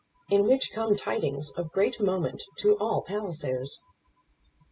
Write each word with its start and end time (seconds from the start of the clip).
In 0.31 0.47
Which 0.47 0.71
Come 0.73 0.95
Tidings 0.95 1.51
of 1.51 1.71
Great 1.71 2.01
Moment 2.01 2.41
to 2.61 2.75
All 2.79 3.03
Pallisers. 3.03 3.79